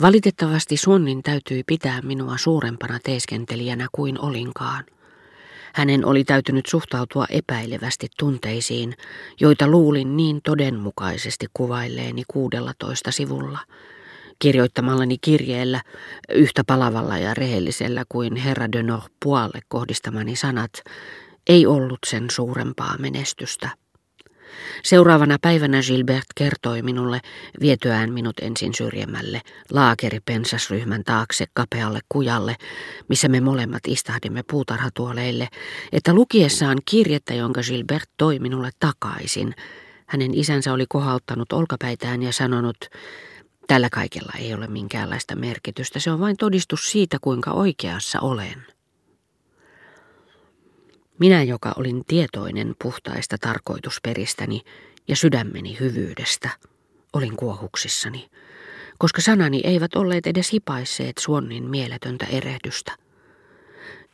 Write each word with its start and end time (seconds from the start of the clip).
Valitettavasti 0.00 0.76
Suonnin 0.76 1.22
täytyi 1.22 1.62
pitää 1.66 2.02
minua 2.02 2.36
suurempana 2.36 2.98
teeskentelijänä 3.04 3.86
kuin 3.92 4.20
olinkaan. 4.20 4.84
Hänen 5.74 6.04
oli 6.04 6.24
täytynyt 6.24 6.66
suhtautua 6.66 7.26
epäilevästi 7.30 8.08
tunteisiin, 8.18 8.94
joita 9.40 9.68
luulin 9.68 10.16
niin 10.16 10.40
todenmukaisesti 10.42 11.46
kuvailleeni 11.54 12.22
kuudellatoista 12.28 13.10
sivulla, 13.10 13.58
kirjoittamallani 14.38 15.18
kirjeellä 15.18 15.82
yhtä 16.32 16.64
palavalla 16.66 17.18
ja 17.18 17.34
rehellisellä 17.34 18.04
kuin 18.08 18.36
herra 18.36 18.72
de 18.72 18.78
pualle 19.22 19.60
kohdistamani 19.68 20.36
sanat, 20.36 20.72
ei 21.46 21.66
ollut 21.66 21.98
sen 22.06 22.30
suurempaa 22.30 22.98
menestystä. 22.98 23.83
Seuraavana 24.84 25.36
päivänä 25.42 25.80
Gilbert 25.86 26.26
kertoi 26.34 26.82
minulle, 26.82 27.20
vietyään 27.60 28.12
minut 28.12 28.36
ensin 28.42 28.74
syrjemmälle, 28.74 29.40
laakeripensasryhmän 29.70 31.04
taakse 31.04 31.44
kapealle 31.52 32.00
kujalle, 32.08 32.56
missä 33.08 33.28
me 33.28 33.40
molemmat 33.40 33.82
istahdimme 33.88 34.42
puutarhatuoleille, 34.50 35.48
että 35.92 36.14
lukiessaan 36.14 36.78
kirjettä, 36.84 37.34
jonka 37.34 37.60
Gilbert 37.62 38.10
toi 38.16 38.38
minulle 38.38 38.70
takaisin, 38.80 39.54
hänen 40.06 40.34
isänsä 40.34 40.72
oli 40.72 40.84
kohauttanut 40.88 41.52
olkapäitään 41.52 42.22
ja 42.22 42.32
sanonut, 42.32 42.76
tällä 43.66 43.90
kaikella 43.90 44.32
ei 44.38 44.54
ole 44.54 44.66
minkäänlaista 44.66 45.36
merkitystä, 45.36 46.00
se 46.00 46.10
on 46.10 46.20
vain 46.20 46.36
todistus 46.36 46.90
siitä, 46.90 47.18
kuinka 47.20 47.50
oikeassa 47.50 48.20
olen. 48.20 48.66
Minä, 51.18 51.42
joka 51.42 51.72
olin 51.76 52.04
tietoinen 52.06 52.74
puhtaista 52.82 53.36
tarkoitusperistäni 53.38 54.60
ja 55.08 55.16
sydämeni 55.16 55.76
hyvyydestä, 55.80 56.50
olin 57.12 57.36
kuohuksissani, 57.36 58.30
koska 58.98 59.20
sanani 59.20 59.60
eivät 59.64 59.94
olleet 59.94 60.26
edes 60.26 60.52
hipaisseet 60.52 61.18
Suonnin 61.18 61.64
mieletöntä 61.64 62.26
erehdystä. 62.26 62.92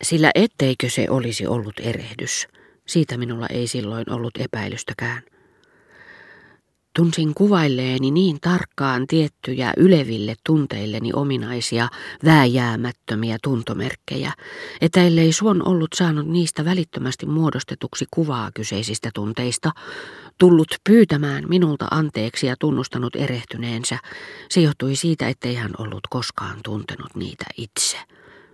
Sillä 0.02 0.30
etteikö 0.34 0.90
se 0.90 1.06
olisi 1.10 1.46
ollut 1.46 1.80
erehdys, 1.80 2.48
siitä 2.86 3.16
minulla 3.16 3.46
ei 3.46 3.66
silloin 3.66 4.10
ollut 4.10 4.36
epäilystäkään. 4.38 5.22
Tunsin 6.96 7.34
kuvailleeni 7.34 8.10
niin 8.10 8.40
tarkkaan 8.40 9.06
tiettyjä 9.06 9.72
yleville 9.76 10.34
tunteilleni 10.46 11.12
ominaisia, 11.12 11.88
vääjäämättömiä 12.24 13.36
tuntomerkkejä, 13.42 14.32
että 14.80 15.02
ellei 15.02 15.32
suon 15.32 15.68
ollut 15.68 15.88
saanut 15.94 16.26
niistä 16.28 16.64
välittömästi 16.64 17.26
muodostetuksi 17.26 18.04
kuvaa 18.10 18.50
kyseisistä 18.54 19.10
tunteista, 19.14 19.70
tullut 20.38 20.68
pyytämään 20.88 21.44
minulta 21.48 21.88
anteeksi 21.90 22.46
ja 22.46 22.56
tunnustanut 22.60 23.16
erehtyneensä, 23.16 23.98
se 24.48 24.60
johtui 24.60 24.96
siitä, 24.96 25.28
ettei 25.28 25.54
hän 25.54 25.72
ollut 25.78 26.06
koskaan 26.10 26.58
tuntenut 26.64 27.14
niitä 27.14 27.44
itse, 27.56 27.96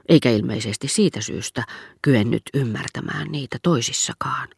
eikä 0.08 0.30
ilmeisesti 0.30 0.88
siitä 0.88 1.20
syystä 1.20 1.64
kyennyt 2.02 2.42
ymmärtämään 2.54 3.28
niitä 3.32 3.56
toisissakaan. 3.62 4.48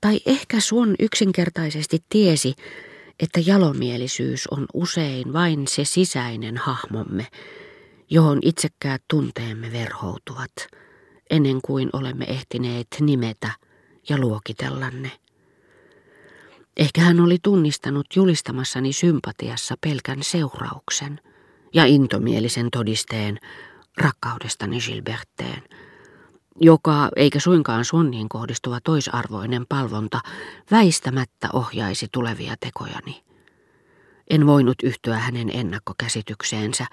Tai 0.00 0.20
ehkä 0.26 0.60
Suon 0.60 0.94
yksinkertaisesti 0.98 1.98
tiesi, 2.08 2.54
että 3.20 3.40
jalomielisyys 3.46 4.46
on 4.46 4.66
usein 4.74 5.32
vain 5.32 5.68
se 5.68 5.84
sisäinen 5.84 6.56
hahmomme, 6.56 7.26
johon 8.10 8.38
itsekkäät 8.42 9.02
tunteemme 9.10 9.72
verhoutuvat, 9.72 10.52
ennen 11.30 11.60
kuin 11.64 11.90
olemme 11.92 12.24
ehtineet 12.24 12.86
nimetä 13.00 13.50
ja 14.08 14.18
luokitella 14.18 14.90
ne. 14.90 15.12
Ehkä 16.76 17.00
hän 17.00 17.20
oli 17.20 17.38
tunnistanut 17.42 18.06
julistamassani 18.16 18.92
sympatiassa 18.92 19.74
pelkän 19.80 20.22
seurauksen 20.22 21.20
ja 21.74 21.84
intomielisen 21.84 22.70
todisteen 22.70 23.38
rakkaudestani 23.96 24.78
Gilberteen– 24.80 25.62
joka, 26.60 27.08
eikä 27.16 27.40
suinkaan 27.40 27.84
sunniin 27.84 28.28
kohdistuva 28.28 28.78
toisarvoinen 28.84 29.66
palvonta, 29.68 30.20
väistämättä 30.70 31.48
ohjaisi 31.52 32.06
tulevia 32.12 32.54
tekojani. 32.60 33.22
En 34.30 34.46
voinut 34.46 34.76
yhtyä 34.82 35.18
hänen 35.18 35.50
ennakkokäsitykseensä, 35.50 36.86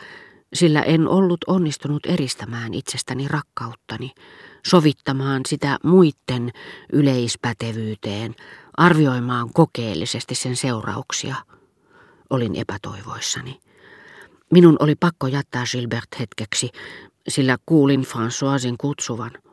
sillä 0.53 0.81
en 0.81 1.07
ollut 1.07 1.39
onnistunut 1.47 2.05
eristämään 2.05 2.73
itsestäni 2.73 3.27
rakkauttani, 3.27 4.11
sovittamaan 4.65 5.41
sitä 5.47 5.77
muitten 5.83 6.51
yleispätevyyteen, 6.93 8.35
arvioimaan 8.77 9.53
kokeellisesti 9.53 10.35
sen 10.35 10.55
seurauksia. 10.55 11.35
Olin 12.29 12.55
epätoivoissani. 12.55 13.59
Minun 14.51 14.75
oli 14.79 14.95
pakko 14.95 15.27
jättää 15.27 15.63
Gilbert 15.71 16.19
hetkeksi, 16.19 16.69
sillä 17.27 17.57
kuulin 17.65 18.01
Françoisin 18.01 18.75
kutsuvan– 18.77 19.31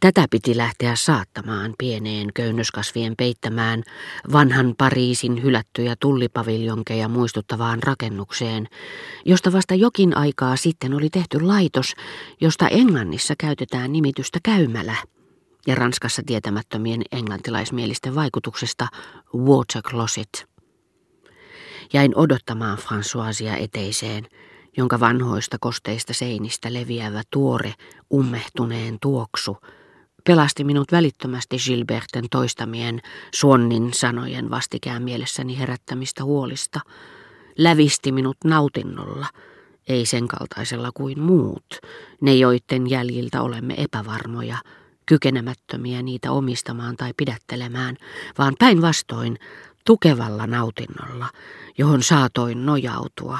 Tätä 0.00 0.26
piti 0.30 0.56
lähteä 0.56 0.96
saattamaan 0.96 1.74
pieneen 1.78 2.28
köynnöskasvien 2.34 3.14
peittämään 3.16 3.82
vanhan 4.32 4.74
Pariisin 4.78 5.42
hylättyjä 5.42 5.96
tullipaviljonkeja 6.00 7.08
muistuttavaan 7.08 7.82
rakennukseen, 7.82 8.68
josta 9.24 9.52
vasta 9.52 9.74
jokin 9.74 10.16
aikaa 10.16 10.56
sitten 10.56 10.94
oli 10.94 11.10
tehty 11.10 11.40
laitos, 11.40 11.94
josta 12.40 12.68
Englannissa 12.68 13.34
käytetään 13.38 13.92
nimitystä 13.92 14.38
käymälä 14.42 14.96
ja 15.66 15.74
Ranskassa 15.74 16.22
tietämättömien 16.26 17.02
englantilaismielisten 17.12 18.14
vaikutuksesta 18.14 18.88
water 19.36 19.82
closet. 19.82 20.46
Jäin 21.92 22.16
odottamaan 22.16 22.78
Françoisia 22.78 23.62
eteiseen, 23.62 24.26
jonka 24.76 25.00
vanhoista 25.00 25.56
kosteista 25.60 26.14
seinistä 26.14 26.72
leviävä 26.72 27.22
tuore, 27.30 27.74
ummehtuneen 28.12 28.98
tuoksu– 29.00 29.56
pelasti 30.24 30.64
minut 30.64 30.92
välittömästi 30.92 31.56
Gilberten 31.66 32.24
toistamien 32.30 33.00
Suonnin 33.34 33.94
sanojen 33.94 34.50
vastikään 34.50 35.02
mielessäni 35.02 35.58
herättämistä 35.58 36.24
huolista. 36.24 36.80
Lävisti 37.58 38.12
minut 38.12 38.36
nautinnolla, 38.44 39.26
ei 39.88 40.06
sen 40.06 40.28
kaltaisella 40.28 40.90
kuin 40.94 41.20
muut, 41.20 41.80
ne 42.20 42.34
joiden 42.34 42.90
jäljiltä 42.90 43.42
olemme 43.42 43.74
epävarmoja, 43.76 44.58
kykenemättömiä 45.06 46.02
niitä 46.02 46.32
omistamaan 46.32 46.96
tai 46.96 47.12
pidättelemään, 47.16 47.96
vaan 48.38 48.54
päinvastoin 48.58 49.38
tukevalla 49.86 50.46
nautinnolla, 50.46 51.26
johon 51.78 52.02
saatoin 52.02 52.66
nojautua, 52.66 53.38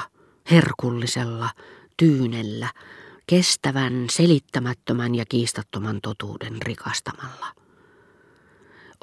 herkullisella, 0.51 1.49
tyynellä, 1.97 2.69
kestävän, 3.31 4.05
selittämättömän 4.09 5.15
ja 5.15 5.25
kiistattoman 5.29 5.99
totuuden 6.01 6.61
rikastamalla. 6.61 7.47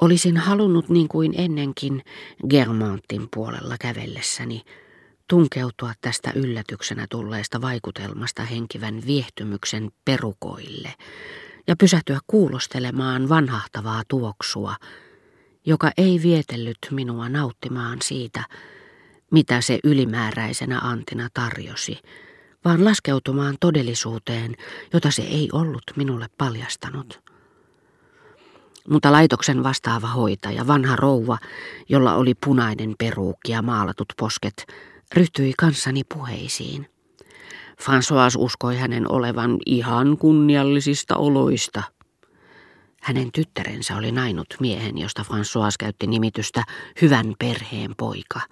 Olisin 0.01 0.37
halunnut 0.37 0.89
niin 0.89 1.07
kuin 1.07 1.33
ennenkin 1.37 2.03
Germantin 2.49 3.27
puolella 3.35 3.75
kävellessäni 3.79 4.61
tunkeutua 5.27 5.93
tästä 6.01 6.31
yllätyksenä 6.35 7.07
tulleesta 7.09 7.61
vaikutelmasta 7.61 8.43
henkivän 8.43 9.01
viehtymyksen 9.05 9.91
perukoille 10.05 10.93
ja 11.67 11.75
pysähtyä 11.75 12.19
kuulostelemaan 12.27 13.29
vanhahtavaa 13.29 14.03
tuoksua, 14.07 14.75
joka 15.65 15.91
ei 15.97 16.21
vietellyt 16.23 16.87
minua 16.91 17.29
nauttimaan 17.29 17.97
siitä, 18.01 18.43
mitä 19.31 19.61
se 19.61 19.79
ylimääräisenä 19.83 20.79
antina 20.79 21.29
tarjosi– 21.33 21.97
vaan 22.65 22.85
laskeutumaan 22.85 23.55
todellisuuteen, 23.59 24.55
jota 24.93 25.11
se 25.11 25.21
ei 25.21 25.49
ollut 25.53 25.83
minulle 25.95 26.27
paljastanut. 26.37 27.21
Mutta 28.89 29.11
laitoksen 29.11 29.63
vastaava 29.63 30.07
hoitaja, 30.07 30.67
vanha 30.67 30.95
rouva, 30.95 31.37
jolla 31.89 32.15
oli 32.15 32.33
punainen 32.45 32.95
peruukki 32.99 33.51
ja 33.51 33.61
maalatut 33.61 34.13
posket, 34.17 34.65
ryhtyi 35.15 35.53
kanssani 35.57 36.03
puheisiin. 36.03 36.89
François 37.83 38.37
uskoi 38.37 38.77
hänen 38.77 39.11
olevan 39.11 39.57
ihan 39.65 40.17
kunniallisista 40.17 41.15
oloista. 41.15 41.83
Hänen 43.01 43.31
tyttärensä 43.31 43.95
oli 43.95 44.11
nainut 44.11 44.47
miehen, 44.59 44.97
josta 44.97 45.25
François 45.27 45.75
käytti 45.79 46.07
nimitystä 46.07 46.63
hyvän 47.01 47.33
perheen 47.39 47.95
poika– 47.97 48.39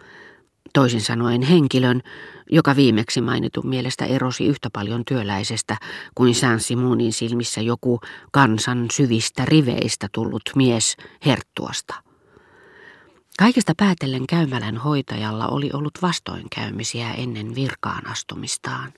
Toisin 0.74 1.02
sanoen 1.02 1.42
henkilön, 1.42 2.02
joka 2.52 2.76
viimeksi 2.76 3.22
mainitun 3.22 3.68
mielestä 3.68 4.06
erosi 4.06 4.46
yhtä 4.46 4.70
paljon 4.74 5.06
työläisestä 5.06 5.78
kuin 6.16 6.36
Saint-Simonin 6.36 7.14
silmissä 7.14 7.62
joku 7.62 8.00
kansan 8.32 8.86
syvistä 8.92 9.46
riveistä 9.46 10.08
tullut 10.12 10.42
mies 10.56 10.98
Herttuasta. 11.26 11.94
Kaikesta 13.40 13.74
päätellen 13.78 14.28
käymälän 14.28 14.78
hoitajalla 14.78 15.48
oli 15.48 15.70
ollut 15.74 15.94
vastoinkäymisiä 16.02 17.14
ennen 17.14 17.56
virkaan 17.56 18.08
astumistaan. 18.08 18.94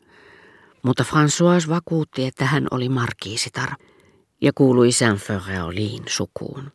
Mutta 0.84 1.04
François 1.04 1.70
vakuutti, 1.70 2.26
että 2.26 2.46
hän 2.46 2.68
oli 2.72 2.90
markiisitar 2.90 3.70
ja 4.42 4.52
kuului 4.56 4.90
Saint-Ferreolin 4.92 6.04
sukuun. 6.08 6.72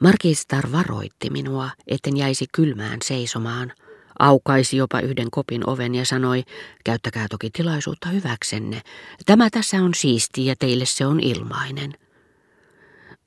Markiisitar 0.00 0.72
varoitti 0.72 1.30
minua, 1.30 1.70
etten 1.86 2.16
jäisi 2.16 2.46
kylmään 2.54 2.98
seisomaan, 3.04 3.72
aukaisi 4.18 4.76
jopa 4.76 5.00
yhden 5.00 5.30
kopin 5.30 5.68
oven 5.68 5.94
ja 5.94 6.04
sanoi, 6.04 6.42
käyttäkää 6.84 7.26
toki 7.30 7.50
tilaisuutta 7.50 8.08
hyväksenne. 8.08 8.82
Tämä 9.26 9.50
tässä 9.50 9.76
on 9.76 9.94
siisti 9.94 10.46
ja 10.46 10.54
teille 10.58 10.86
se 10.86 11.06
on 11.06 11.20
ilmainen. 11.20 11.94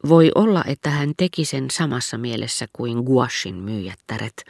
Voi 0.09 0.31
olla, 0.35 0.63
että 0.67 0.89
hän 0.89 1.13
teki 1.17 1.45
sen 1.45 1.71
samassa 1.71 2.17
mielessä 2.17 2.65
kuin 2.73 2.97
guashin 2.97 3.55
myyjättäret, 3.55 4.45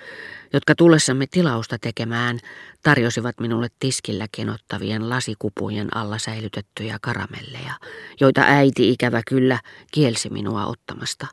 jotka 0.54 0.76
tullessamme 0.76 1.28
tilausta 1.28 1.78
tekemään 1.82 2.40
tarjosivat 2.84 3.40
minulle 3.40 3.68
tiskillä 3.80 4.28
kenottavien 4.32 5.10
lasikupujen 5.10 5.98
alla 5.98 6.18
säilytettyjä 6.18 6.98
karamelleja, 7.02 7.74
joita 8.20 8.42
äiti 8.42 8.90
ikävä 8.90 9.22
kyllä 9.28 9.60
kielsi 9.92 10.30
minua 10.30 10.66
ottamasta. 10.66 11.28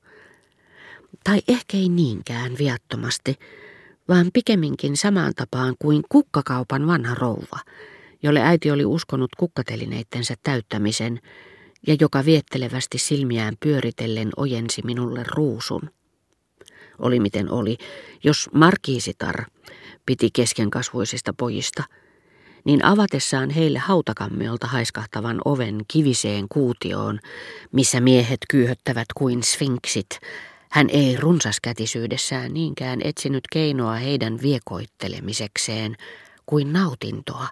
Tai 1.25 1.43
ehkä 1.48 1.76
ei 1.76 1.88
niinkään 1.88 2.52
viattomasti, 2.58 3.38
vaan 4.08 4.31
pikemminkin 4.32 4.96
samaan 4.96 5.32
tapaan 5.37 5.75
kuin 5.78 6.02
kukkakaupan 6.08 6.87
vanha 6.87 7.14
rouva, 7.14 7.58
jolle 8.22 8.40
äiti 8.40 8.70
oli 8.70 8.84
uskonut 8.84 9.31
kukkatelineittensä 9.37 10.34
täyttämisen 10.43 11.20
ja 11.87 11.96
joka 12.00 12.25
viettelevästi 12.25 12.99
silmiään 12.99 13.54
pyöritellen 13.60 14.31
ojensi 14.37 14.82
minulle 14.84 15.25
ruusun. 15.26 15.90
Oli 16.99 17.20
miten 17.20 17.50
oli, 17.50 17.78
jos 18.25 18.50
markiisitar 18.54 19.44
piti 20.06 20.31
keskenkasvuisista 20.32 21.32
pojista, 21.32 21.82
niin 22.64 22.84
avatessaan 22.84 23.50
heille 23.50 23.78
hautakammiolta 23.78 24.66
haiskahtavan 24.66 25.40
oven 25.44 25.81
kiviseen 25.88 26.46
kuutioon, 26.48 27.20
missä 27.72 28.00
miehet 28.00 28.40
kyyhöttävät 28.50 29.06
kuin 29.16 29.43
sfinksit, 29.43 30.19
hän 30.72 30.86
ei 30.90 31.16
runsaskätisyydessään 31.16 32.54
niinkään 32.54 33.00
etsinyt 33.04 33.44
keinoa 33.52 33.94
heidän 33.94 34.38
viekoittelemisekseen 34.42 35.96
kuin 36.46 36.72
nautintoa, 36.72 37.48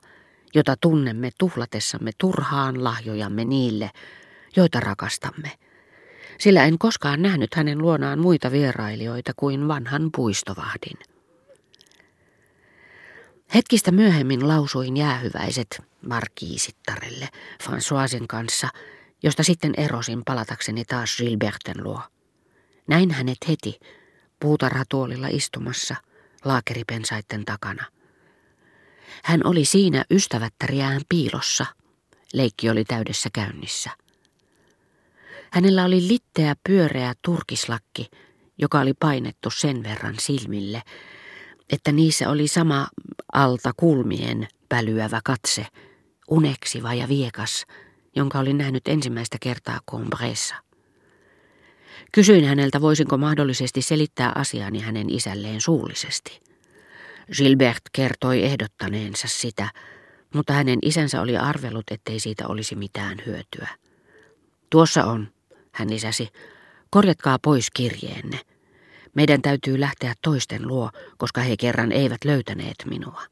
jota 0.54 0.76
tunnemme 0.80 1.30
tuhlatessamme 1.38 2.10
turhaan 2.18 2.84
lahjojamme 2.84 3.44
niille, 3.44 3.90
joita 4.56 4.80
rakastamme. 4.80 5.50
Sillä 6.38 6.64
en 6.64 6.78
koskaan 6.78 7.22
nähnyt 7.22 7.54
hänen 7.54 7.78
luonaan 7.78 8.18
muita 8.18 8.52
vierailijoita 8.52 9.32
kuin 9.36 9.68
vanhan 9.68 10.10
puistovahdin. 10.16 10.98
Hetkistä 13.54 13.92
myöhemmin 13.92 14.48
lausuin 14.48 14.96
jäähyväiset 14.96 15.82
markiisittarelle 16.08 17.28
Françoisen 17.62 18.24
kanssa, 18.28 18.68
josta 19.22 19.42
sitten 19.42 19.72
erosin 19.76 20.22
palatakseni 20.24 20.84
taas 20.84 21.16
Gilberten 21.16 21.84
luo. 21.84 22.02
Näin 22.90 23.10
hänet 23.10 23.38
heti, 23.48 23.80
puutarhatuolilla 24.40 25.28
istumassa, 25.30 25.96
laakeripensaitten 26.44 27.44
takana. 27.44 27.84
Hän 29.24 29.40
oli 29.44 29.64
siinä 29.64 30.04
ystävättäriään 30.10 31.00
piilossa. 31.08 31.66
Leikki 32.32 32.70
oli 32.70 32.84
täydessä 32.84 33.28
käynnissä. 33.32 33.90
Hänellä 35.50 35.84
oli 35.84 36.08
litteä 36.08 36.54
pyöreä 36.68 37.14
turkislakki, 37.22 38.06
joka 38.58 38.80
oli 38.80 38.94
painettu 38.94 39.50
sen 39.50 39.82
verran 39.82 40.14
silmille, 40.18 40.82
että 41.72 41.92
niissä 41.92 42.30
oli 42.30 42.48
sama 42.48 42.88
alta 43.32 43.72
kulmien 43.76 44.48
pälyävä 44.68 45.20
katse, 45.24 45.66
uneksiva 46.30 46.94
ja 46.94 47.08
viekas, 47.08 47.64
jonka 48.16 48.38
olin 48.38 48.58
nähnyt 48.58 48.88
ensimmäistä 48.88 49.36
kertaa 49.40 49.80
Combressa. 49.90 50.69
Kysyin 52.12 52.44
häneltä, 52.44 52.80
voisinko 52.80 53.18
mahdollisesti 53.18 53.82
selittää 53.82 54.32
asiani 54.34 54.80
hänen 54.80 55.10
isälleen 55.10 55.60
suullisesti. 55.60 56.40
Gilbert 57.36 57.82
kertoi 57.92 58.42
ehdottaneensa 58.44 59.28
sitä, 59.28 59.68
mutta 60.34 60.52
hänen 60.52 60.78
isänsä 60.82 61.20
oli 61.20 61.36
arvellut, 61.36 61.84
ettei 61.90 62.20
siitä 62.20 62.46
olisi 62.46 62.74
mitään 62.74 63.18
hyötyä. 63.26 63.68
Tuossa 64.70 65.04
on, 65.04 65.28
hän 65.72 65.90
lisäsi, 65.90 66.28
korjatkaa 66.90 67.38
pois 67.38 67.70
kirjeenne. 67.70 68.40
Meidän 69.14 69.42
täytyy 69.42 69.80
lähteä 69.80 70.14
toisten 70.22 70.68
luo, 70.68 70.90
koska 71.16 71.40
he 71.40 71.56
kerran 71.56 71.92
eivät 71.92 72.24
löytäneet 72.24 72.76
minua. 72.90 73.22